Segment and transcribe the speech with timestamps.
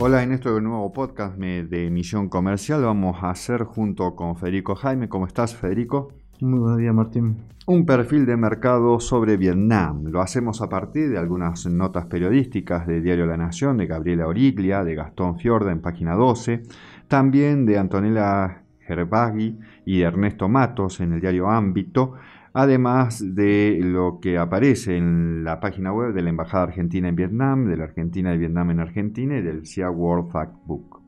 [0.00, 5.08] Hola, en este nuevo podcast de Misión Comercial vamos a hacer junto con Federico Jaime.
[5.08, 6.12] ¿Cómo estás, Federico?
[6.40, 7.38] Muy buen día, Martín.
[7.66, 10.04] Un perfil de mercado sobre Vietnam.
[10.04, 14.84] Lo hacemos a partir de algunas notas periodísticas de Diario La Nación, de Gabriela Origlia,
[14.84, 16.62] de Gastón Fiorda en página 12,
[17.08, 22.14] también de Antonella Gerbaghi y Ernesto Matos en el diario Ámbito,
[22.54, 27.66] además de lo que aparece en la página web de la Embajada Argentina en Vietnam,
[27.66, 30.98] de la Argentina de Vietnam en Argentina y del CIA World Factbook.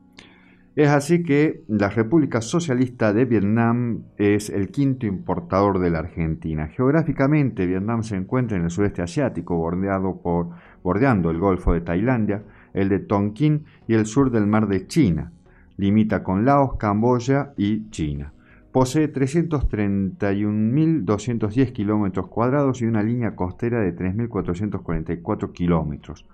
[0.73, 6.67] Es así que la República Socialista de Vietnam es el quinto importador de la Argentina.
[6.67, 10.51] Geográficamente, Vietnam se encuentra en el sudeste asiático, bordeado por,
[10.81, 15.33] bordeando el Golfo de Tailandia, el de Tonkin y el sur del Mar de China.
[15.77, 18.31] Limita con Laos, Camboya y China.
[18.71, 26.25] Posee 331.210 kilómetros cuadrados y una línea costera de 3.444 kilómetros.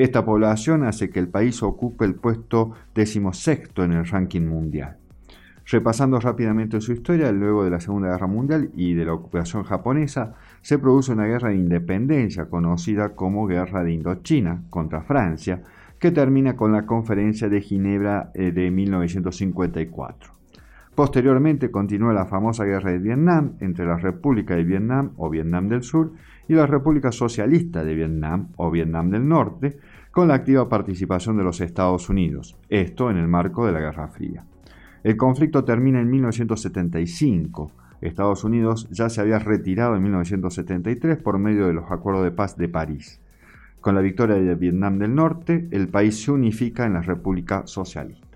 [0.00, 4.96] Esta población hace que el país ocupe el puesto decimosexto en el ranking mundial.
[5.66, 10.36] Repasando rápidamente su historia, luego de la Segunda Guerra Mundial y de la ocupación japonesa,
[10.62, 15.64] se produce una guerra de independencia conocida como Guerra de Indochina contra Francia,
[15.98, 20.39] que termina con la Conferencia de Ginebra eh, de 1954.
[20.94, 25.82] Posteriormente continúa la famosa Guerra de Vietnam entre la República de Vietnam o Vietnam del
[25.82, 26.12] Sur
[26.48, 29.78] y la República Socialista de Vietnam o Vietnam del Norte,
[30.10, 34.08] con la activa participación de los Estados Unidos, esto en el marco de la Guerra
[34.08, 34.44] Fría.
[35.02, 37.72] El conflicto termina en 1975.
[38.00, 42.56] Estados Unidos ya se había retirado en 1973 por medio de los acuerdos de paz
[42.56, 43.20] de París.
[43.80, 48.29] Con la victoria de Vietnam del Norte, el país se unifica en la República Socialista.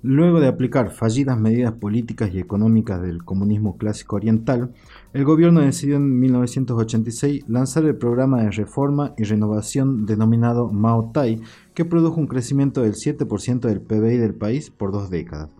[0.00, 4.72] Luego de aplicar fallidas medidas políticas y económicas del comunismo clásico oriental,
[5.12, 11.40] el gobierno decidió en 1986 lanzar el programa de reforma y renovación denominado Mao Tai,
[11.74, 15.50] que produjo un crecimiento del 7% del PBI del país por dos décadas.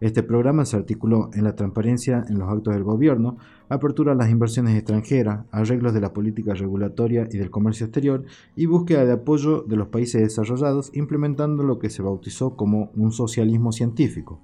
[0.00, 3.36] Este programa se articuló en la transparencia en los actos del gobierno,
[3.68, 8.66] apertura a las inversiones extranjeras, arreglos de la política regulatoria y del comercio exterior y
[8.66, 13.72] búsqueda de apoyo de los países desarrollados, implementando lo que se bautizó como un socialismo
[13.72, 14.40] científico.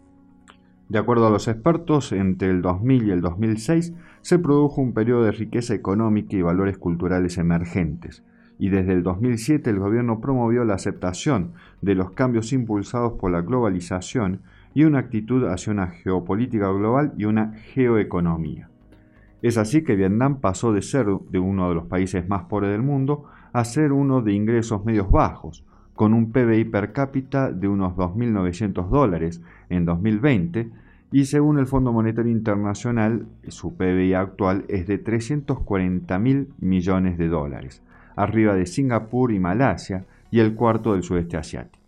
[0.88, 5.22] De acuerdo a los expertos, entre el 2000 y el 2006 se produjo un periodo
[5.22, 8.24] de riqueza económica y valores culturales emergentes,
[8.58, 13.40] y desde el 2007 el gobierno promovió la aceptación de los cambios impulsados por la
[13.40, 14.40] globalización
[14.74, 18.68] y una actitud hacia una geopolítica global y una geoeconomía.
[19.40, 22.82] Es así que Vietnam pasó de ser de uno de los países más pobres del
[22.82, 25.64] mundo a ser uno de ingresos medios bajos,
[25.94, 30.70] con un PBI per cápita de unos 2.900 dólares en 2020
[31.12, 37.82] y según el Fondo Monetario Internacional su PBI actual es de 340.000 millones de dólares,
[38.16, 41.83] arriba de Singapur y Malasia y el cuarto del sudeste asiático.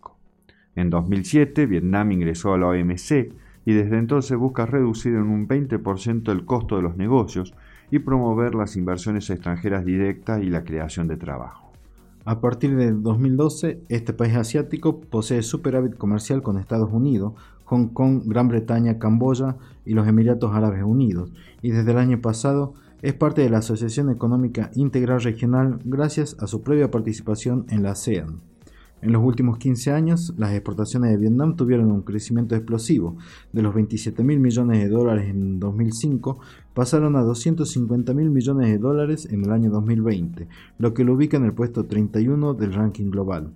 [0.77, 3.33] En 2007, Vietnam ingresó a la OMC
[3.65, 7.55] y desde entonces busca reducir en un 20% el costo de los negocios
[7.89, 11.71] y promover las inversiones extranjeras directas y la creación de trabajo.
[12.25, 17.33] A partir de 2012, este país asiático posee superávit comercial con Estados Unidos,
[17.65, 21.31] Hong Kong, Gran Bretaña, Camboya y los Emiratos Árabes Unidos,
[21.63, 26.45] y desde el año pasado es parte de la Asociación Económica Integral Regional gracias a
[26.45, 28.41] su previa participación en la ASEAN.
[28.99, 33.15] En los últimos 15 años, las exportaciones de Vietnam tuvieron un crecimiento explosivo.
[33.53, 36.39] De los 27 mil millones de dólares en 2005,
[36.73, 40.47] pasaron a 250 mil millones de dólares en el año 2020,
[40.79, 43.53] lo que lo ubica en el puesto 31 del ranking global.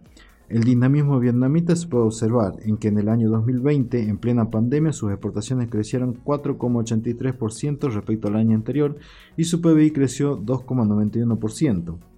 [0.47, 4.91] El dinamismo vietnamita se puede observar en que en el año 2020, en plena pandemia,
[4.91, 8.97] sus exportaciones crecieron 4,83% respecto al año anterior
[9.37, 12.10] y su PBI creció 2,91%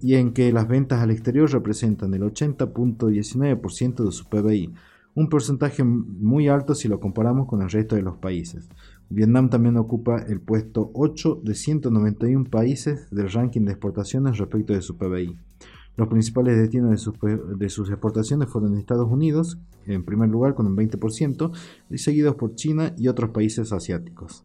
[0.00, 4.72] y en que las ventas al exterior representan el 80.19% de su PBI,
[5.14, 8.68] un porcentaje muy alto si lo comparamos con el resto de los países.
[9.08, 14.82] Vietnam también ocupa el puesto 8 de 191 países del ranking de exportaciones respecto de
[14.82, 15.36] su PBI.
[15.96, 17.14] Los principales destinos de sus,
[17.58, 21.50] de sus, exportaciones fueron Estados Unidos, en primer lugar con un 20%,
[21.90, 24.44] y seguidos por China y otros países asiáticos.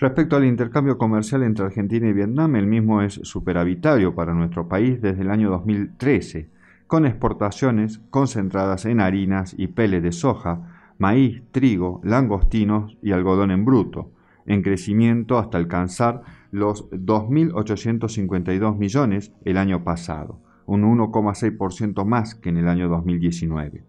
[0.00, 5.02] Respecto al intercambio comercial entre Argentina y Vietnam, el mismo es superavitario para nuestro país
[5.02, 6.48] desde el año 2013,
[6.86, 13.64] con exportaciones concentradas en harinas y peles de soja, maíz, trigo, langostinos y algodón en
[13.64, 14.12] bruto,
[14.46, 16.22] en crecimiento hasta alcanzar
[16.52, 23.82] los 2.852 millones el año pasado, un 1,6% más que en el año 2019.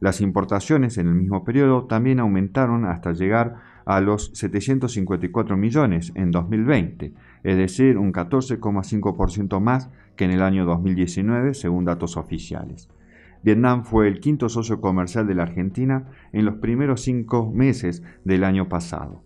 [0.00, 3.56] Las importaciones en el mismo periodo también aumentaron hasta llegar
[3.88, 10.66] a los 754 millones en 2020, es decir, un 14,5% más que en el año
[10.66, 12.90] 2019, según datos oficiales.
[13.42, 16.04] Vietnam fue el quinto socio comercial de la Argentina
[16.34, 19.22] en los primeros cinco meses del año pasado.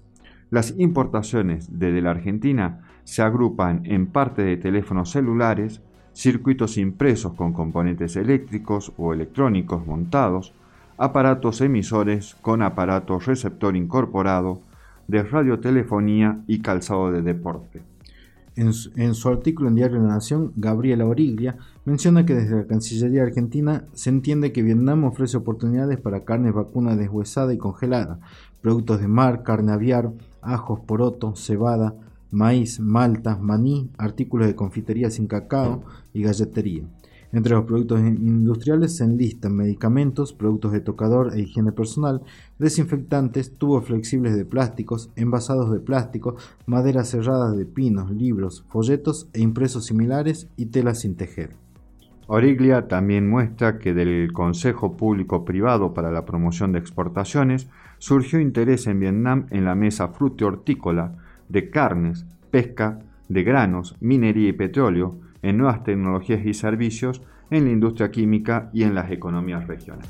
[0.48, 5.82] Las importaciones desde la Argentina se agrupan en parte de teléfonos celulares,
[6.12, 10.54] circuitos impresos con componentes eléctricos o electrónicos montados,
[10.96, 14.60] aparatos emisores con aparato receptor incorporado,
[15.08, 17.82] de radiotelefonía y calzado de deporte.
[18.54, 18.74] En
[19.14, 21.56] su, artículo en Diario de la Nación, Gabriela Origlia
[21.86, 26.94] menciona que desde la Cancillería Argentina se entiende que Vietnam ofrece oportunidades para carne vacuna
[26.94, 28.20] deshuesada y congelada,
[28.60, 30.12] productos de mar, carne aviar,
[30.42, 31.94] ajos, poroto, cebada,
[32.30, 36.84] maíz, malta, maní, artículos de confitería sin cacao y galletería.
[37.32, 42.20] Entre los productos industriales se enlistan medicamentos, productos de tocador e higiene personal,
[42.58, 46.36] desinfectantes, tubos flexibles de plásticos, envasados de plástico,
[46.66, 51.56] maderas cerradas de pinos, libros, folletos e impresos similares y telas sin tejer.
[52.26, 57.68] Origlia también muestra que del Consejo Público Privado para la Promoción de Exportaciones
[57.98, 61.16] surgió interés en Vietnam en la mesa frutihortícola
[61.48, 67.70] de carnes, pesca, de granos, minería y petróleo, en nuevas tecnologías y servicios, en la
[67.70, 70.08] industria química y en las economías regionales.